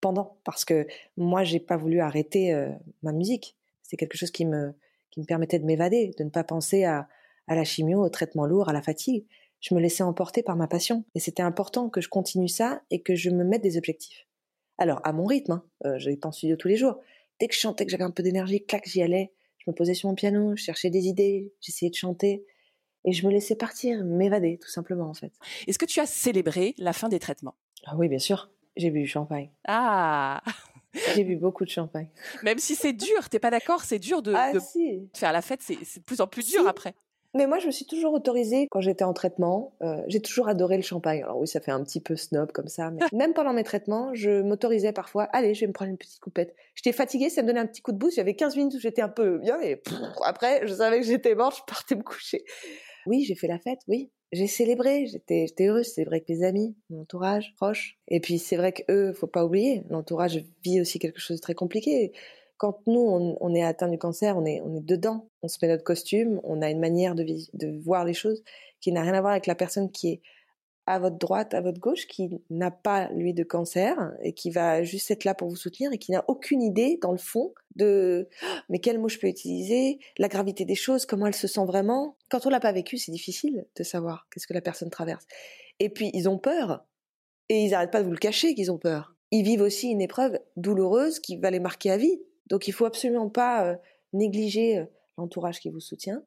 [0.03, 0.87] pendant, parce que
[1.17, 2.55] moi, j'ai pas voulu arrêter
[3.03, 3.57] ma musique.
[3.83, 4.75] C'est quelque chose qui me
[5.11, 7.09] qui me permettait de m'évader, de ne pas penser à,
[7.47, 9.27] à la chimio, au traitement lourd, à la fatigue
[9.63, 11.05] je me laissais emporter par ma passion.
[11.15, 14.27] Et c'était important que je continue ça et que je me mette des objectifs.
[14.77, 16.99] Alors, à mon rythme, hein, euh, je n'allais pas en studio tous les jours.
[17.39, 19.33] Dès que je chantais, que j'avais un peu d'énergie, clac, j'y allais.
[19.59, 22.45] Je me posais sur mon piano, je cherchais des idées, j'essayais de chanter.
[23.05, 25.33] Et je me laissais partir, m'évader, tout simplement, en fait.
[25.69, 27.55] Est-ce que tu as célébré la fin des traitements?
[27.85, 28.51] Ah oui, bien sûr.
[28.77, 29.51] J'ai bu du champagne.
[29.67, 30.43] Ah
[31.15, 32.09] J'ai bu beaucoup de champagne.
[32.43, 35.09] Même si c'est dur, t'es pas d'accord C'est dur de, ah, de si.
[35.15, 36.95] faire la fête, c'est de plus en plus dur après.
[37.35, 40.77] Mais moi, je me suis toujours autorisée, quand j'étais en traitement, euh, j'ai toujours adoré
[40.77, 41.23] le champagne.
[41.23, 44.11] Alors oui, ça fait un petit peu snob comme ça, mais même pendant mes traitements,
[44.13, 46.55] je m'autorisais parfois, allez, je vais me prendre une petite coupette.
[46.75, 49.01] J'étais fatiguée, ça me donnait un petit coup de boost, j'avais 15 minutes où j'étais
[49.01, 49.81] un peu bien, et
[50.25, 52.45] après, je savais que j'étais morte, je partais me coucher.
[53.07, 54.11] Oui, j'ai fait la fête, oui.
[54.33, 57.99] J'ai célébré, j'étais, heureuse, c'est vrai que mes amis, mon entourage proche.
[58.09, 61.43] Et puis c'est vrai que eux, faut pas oublier, l'entourage vit aussi quelque chose de
[61.43, 62.13] très compliqué
[62.63, 65.29] quand nous, on, est atteint du cancer, on est, on est dedans.
[65.43, 68.45] On se met notre costume, on a une manière de, de voir les choses
[68.81, 70.23] qui n'a rien à voir avec la personne qui est
[70.87, 74.83] à votre droite, à votre gauche, qui n'a pas, lui, de cancer et qui va
[74.83, 78.29] juste être là pour vous soutenir et qui n'a aucune idée, dans le fond, de
[78.69, 82.17] mais quel mot je peux utiliser, la gravité des choses, comment elle se sent vraiment.
[82.29, 85.27] Quand on l'a pas vécu, c'est difficile de savoir qu'est-ce que la personne traverse.
[85.79, 86.85] Et puis, ils ont peur
[87.49, 89.15] et ils n'arrêtent pas de vous le cacher qu'ils ont peur.
[89.31, 92.21] Ils vivent aussi une épreuve douloureuse qui va les marquer à vie.
[92.49, 93.77] Donc il faut absolument pas euh,
[94.13, 94.85] négliger euh,
[95.17, 96.23] l'entourage qui vous soutient.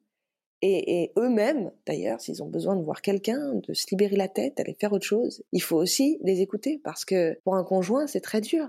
[0.62, 4.76] Et, eux-mêmes, d'ailleurs, s'ils ont besoin de voir quelqu'un, de se libérer la tête, d'aller
[4.78, 8.40] faire autre chose, il faut aussi les écouter parce que pour un conjoint, c'est très
[8.40, 8.68] dur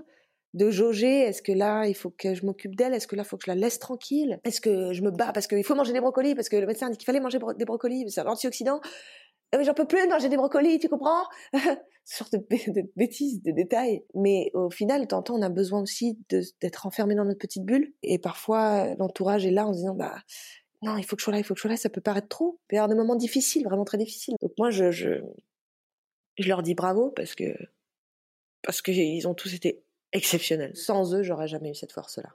[0.54, 1.20] de jauger.
[1.20, 3.44] Est-ce que là, il faut que je m'occupe d'elle Est-ce que là, il faut que
[3.46, 6.34] je la laisse tranquille Est-ce que je me bats parce qu'il faut manger des brocolis
[6.34, 8.80] Parce que le médecin dit qu'il fallait manger des brocolis, c'est un antioxydant.
[9.52, 11.24] Ah, mais j'en peux plus de manger des brocolis, tu comprends?
[12.04, 14.04] Sorte de, de, bêtises, de détails.
[14.14, 16.18] Mais au final, tantôt, on a besoin aussi
[16.60, 17.94] d'être enfermé dans notre petite bulle.
[18.02, 20.16] Et parfois, l'entourage est là en se disant, bah,
[20.82, 22.00] non, il faut que je sois là, il faut que je sois là, ça peut
[22.00, 22.58] paraître trop.
[22.60, 24.36] Il peut y avoir des moments difficiles, vraiment très difficiles.
[24.40, 25.10] Donc moi, je, je,
[26.38, 27.52] je leur dis bravo parce que,
[28.62, 30.76] parce qu'ils ont tous été exceptionnels.
[30.76, 32.30] Sans eux, j'aurais jamais eu cette force-là.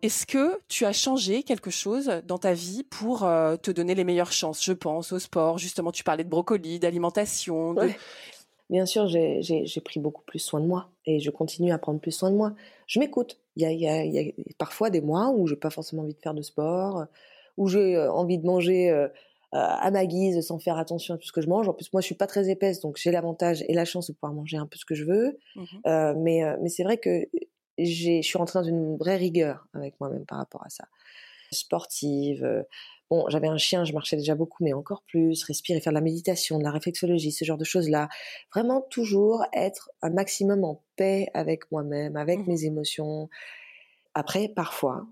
[0.00, 4.04] Est-ce que tu as changé quelque chose dans ta vie pour euh, te donner les
[4.04, 4.62] meilleures chances?
[4.62, 7.74] Je pense au sport, justement, tu parlais de brocoli, d'alimentation.
[8.70, 12.12] Bien sûr, j'ai pris beaucoup plus soin de moi et je continue à prendre plus
[12.12, 12.54] soin de moi.
[12.86, 13.38] Je m'écoute.
[13.56, 16.42] Il y a, parfois des mois où je n'ai pas forcément envie de faire de
[16.42, 17.06] sport,
[17.56, 19.08] où j'ai envie de manger
[19.52, 21.68] à ma guise sans faire attention à tout ce que je mange.
[21.68, 24.12] En plus, moi, je suis pas très épaisse, donc j'ai l'avantage et la chance de
[24.12, 25.38] pouvoir manger un peu ce que je veux.
[25.54, 25.64] Mmh
[26.16, 27.26] mais mais c'est vrai que
[27.78, 30.84] je suis rentrée dans une vraie rigueur avec moi-même par rapport à ça.
[31.54, 32.44] Sportive.
[32.44, 32.62] Euh,
[33.10, 35.42] bon, j'avais un chien, je marchais déjà beaucoup, mais encore plus.
[35.44, 38.08] Respirer, faire de la méditation, de la réflexologie, ce genre de choses-là.
[38.54, 43.28] Vraiment toujours être un maximum en paix avec moi-même, avec mmh mes émotions.
[44.14, 45.06] Après, parfois,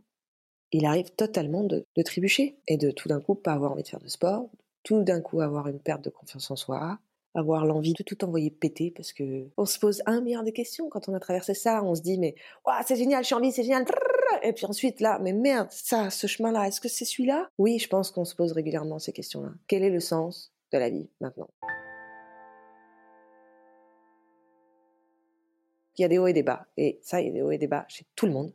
[0.73, 3.89] il arrive totalement de, de trébucher et de tout d'un coup pas avoir envie de
[3.89, 4.49] faire de sport,
[4.83, 6.99] tout d'un coup avoir une perte de confiance en soi,
[7.35, 10.89] avoir l'envie de tout envoyer péter parce que on se pose un milliard de questions
[10.89, 11.83] quand on a traversé ça.
[11.83, 12.35] On se dit mais
[12.85, 13.85] c'est génial, je suis en vie, c'est génial.
[14.43, 17.49] Et puis ensuite, là, mais merde, ça, ce chemin-là, est-ce que c'est celui-là?
[17.59, 19.51] Oui, je pense qu'on se pose régulièrement ces questions-là.
[19.69, 21.49] Quel est le sens de la vie maintenant?
[25.97, 26.67] Il y a des hauts et des bas.
[26.77, 28.53] Et ça, il y a des hauts et des bas chez tout le monde.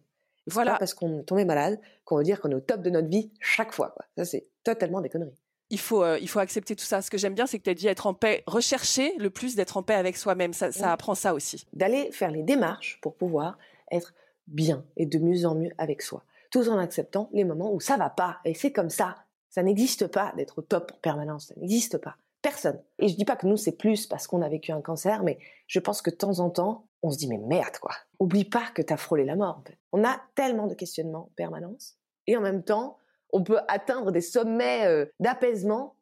[0.48, 0.74] Voilà.
[0.74, 3.10] Pas parce qu'on est tombé malade qu'on veut dire qu'on est au top de notre
[3.10, 3.92] vie chaque fois.
[3.92, 4.06] Quoi.
[4.18, 5.38] Ça, c'est totalement des conneries.
[5.70, 7.02] Il faut, euh, il faut accepter tout ça.
[7.02, 9.56] Ce que j'aime bien, c'est que tu as dit être en paix, rechercher le plus
[9.56, 10.54] d'être en paix avec soi-même.
[10.54, 11.68] Ça, ça apprend ça aussi.
[11.74, 13.58] D'aller faire les démarches pour pouvoir
[13.92, 14.14] être
[14.48, 16.24] bien et de mieux en mieux avec soi.
[16.52, 18.38] Tout en acceptant les moments où ça va pas.
[18.46, 19.16] Et c'est comme ça.
[19.50, 21.48] Ça n'existe pas d'être au top en permanence.
[21.48, 22.16] Ça n'existe pas.
[22.42, 22.82] Personne.
[23.00, 25.40] Et je dis pas que nous, c'est plus parce qu'on a vécu un cancer, mais
[25.68, 27.94] je pense que de temps en temps, on se dit, mais merde, quoi.
[28.20, 29.64] Oublie pas que tu as frôlé la mort.
[29.92, 31.98] On a tellement de questionnements en permanence.
[32.28, 32.98] Et en même temps,
[33.32, 35.96] on peut atteindre des sommets euh, d'apaisement,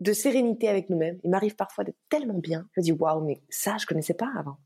[0.00, 1.18] de sérénité avec nous-mêmes.
[1.24, 2.66] Il m'arrive parfois d'être tellement bien.
[2.72, 4.56] Je me dis, waouh, mais ça, je connaissais pas avant.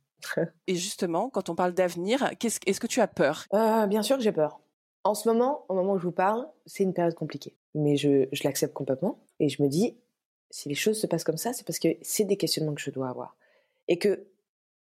[0.67, 3.45] Et justement, quand on parle d'avenir, est-ce que tu as peur?
[3.55, 4.61] Euh, Bien sûr que j'ai peur.
[5.05, 7.57] En ce moment, au moment où je vous parle, c'est une période compliquée.
[7.75, 9.19] Mais je, je l'accepte complètement.
[9.39, 9.97] Et je me dis,
[10.51, 12.91] si les choses se passent comme ça, c'est parce que c'est des questionnements que je
[12.91, 13.37] dois avoir.
[13.89, 14.27] Et que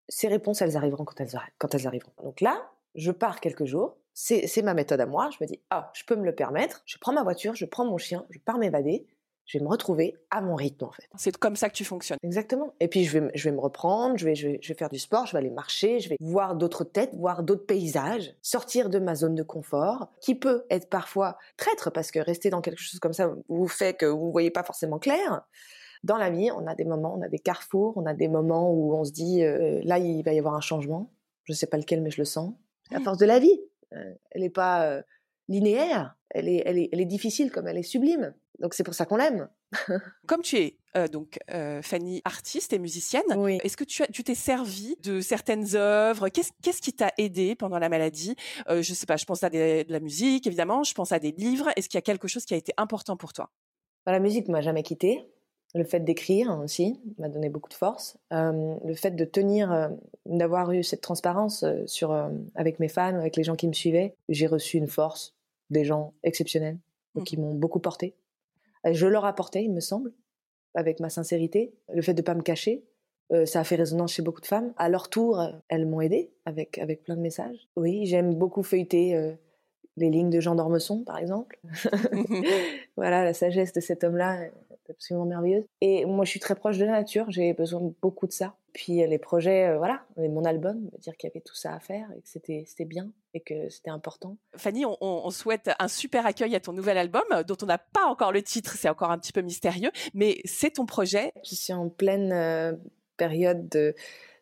[0.09, 2.11] ces réponses, elles arriveront quand elles, quand elles arriveront.
[2.23, 3.95] Donc là, je pars quelques jours.
[4.13, 5.29] C'est ma méthode à moi.
[5.31, 6.81] Je me dis, ah, je peux me le permettre.
[6.85, 9.07] Je prends ma voiture, je prends mon chien, je pars m'évader
[9.49, 11.07] je vais me retrouver à mon rythme en fait.
[11.17, 12.19] C'est comme ça que tu fonctionnes.
[12.21, 12.75] Exactement.
[12.79, 14.89] Et puis je vais, je vais me reprendre, je vais, je vais, je vais faire
[14.89, 18.91] du sport, je vais aller marcher, je vais voir d'autres têtes, voir d'autres paysages, sortir
[18.91, 22.79] de ma zone de confort, qui peut être parfois traître parce que rester dans quelque
[22.79, 25.41] chose comme ça vous fait que vous ne voyez pas forcément clair
[26.03, 28.71] dans la vie, on a des moments, on a des carrefours, on a des moments
[28.71, 31.11] où on se dit euh, là il va y avoir un changement.
[31.43, 32.53] Je ne sais pas lequel, mais je le sens.
[32.91, 33.59] La force de la vie,
[33.93, 35.01] euh, elle n'est pas euh,
[35.49, 38.33] linéaire, elle est, elle est, elle est difficile comme elle est sublime.
[38.59, 39.49] Donc c'est pour ça qu'on l'aime.
[40.27, 40.77] Comme tu es
[41.11, 41.39] donc
[41.81, 43.23] Fanny artiste et musicienne,
[43.63, 46.27] est-ce que tu tu t'es servi de certaines œuvres?
[46.29, 48.35] Qu'est-ce qu'est-ce qui t'a aidé pendant la maladie?
[48.67, 51.69] Je sais pas, je pense à de la musique évidemment, je pense à des livres.
[51.75, 53.49] Est-ce qu'il y a quelque chose qui a été important pour toi?
[54.05, 55.29] Bah, La musique m'a jamais quittée.
[55.75, 58.17] Le fait d'écrire aussi m'a donné beaucoup de force.
[58.33, 59.89] Euh, le fait de tenir, euh,
[60.25, 62.11] d'avoir eu cette transparence euh, sur,
[62.55, 65.35] avec mes fans, avec les gens qui me suivaient, j'ai reçu une force
[65.69, 66.77] des gens exceptionnels
[67.15, 67.23] mmh.
[67.23, 68.15] qui m'ont beaucoup porté.
[68.85, 70.13] je leur apportais, il me semble,
[70.75, 71.73] avec ma sincérité.
[71.93, 72.83] Le fait de ne pas me cacher,
[73.45, 74.73] ça a fait résonance chez beaucoup de femmes.
[74.77, 77.67] À leur tour, elles m'ont aidé avec, avec plein de messages.
[77.75, 79.35] Oui, j'aime beaucoup feuilleter
[79.97, 81.59] les lignes de Jean d'Ormesson, par exemple.
[82.97, 84.49] voilà, la sagesse de cet homme-là
[84.89, 85.65] absolument merveilleuse.
[85.81, 88.55] Et moi, je suis très proche de la nature, j'ai besoin de beaucoup de ça.
[88.73, 92.07] Puis les projets, euh, voilà, mon album, dire qu'il y avait tout ça à faire
[92.15, 94.37] et que c'était, c'était bien et que c'était important.
[94.55, 98.31] Fanny, on, souhaite un super accueil à ton nouvel album, dont on n'a pas encore
[98.31, 101.31] le titre, c'est encore un petit peu mystérieux, mais c'est ton projet.
[101.43, 102.73] Je suis en pleine euh,
[103.17, 103.93] période de,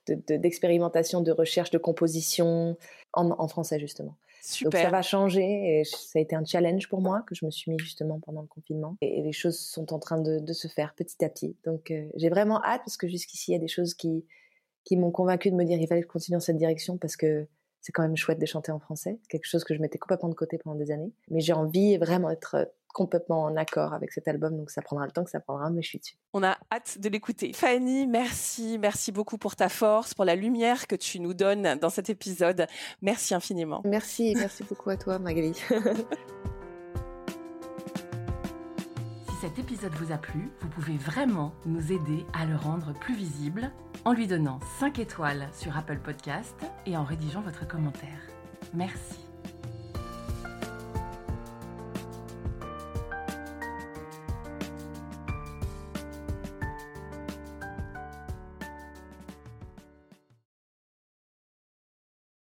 [0.08, 2.78] d'expérimentation, de, recherche, de composition
[3.14, 4.16] en français justement.
[4.64, 7.52] Donc ça va changer et ça a été un challenge pour moi que je me
[7.52, 8.98] suis mis justement pendant le confinement.
[9.02, 11.56] Et les choses sont en train de, se faire petit à petit.
[11.66, 14.26] Donc euh, j'ai vraiment hâte parce que jusqu'ici il y a des choses qui,
[14.84, 17.16] qui m'ont convaincu de me dire il fallait que je continue dans cette direction parce
[17.16, 17.48] que
[17.82, 20.34] c'est quand même chouette de chanter en français, quelque chose que je mettais complètement de
[20.34, 21.12] côté pendant des années.
[21.30, 25.12] Mais j'ai envie vraiment d'être complètement en accord avec cet album, donc ça prendra le
[25.12, 26.18] temps que ça prendra, mais je suis dessus.
[26.34, 27.54] On a hâte de l'écouter.
[27.54, 31.92] Fanny, merci, merci beaucoup pour ta force, pour la lumière que tu nous donnes dans
[31.92, 32.66] cet épisode.
[33.04, 33.84] Merci infiniment.
[33.86, 35.54] Merci, merci beaucoup à toi, Magali.
[35.54, 35.76] si
[39.42, 43.70] cet épisode vous a plu, vous pouvez vraiment nous aider à le rendre plus visible
[44.06, 46.56] en lui donnant 5 étoiles sur Apple Podcast
[46.88, 48.24] et en rédigeant votre commentaire.
[48.74, 49.27] Merci.